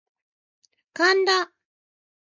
[0.95, 1.53] 神田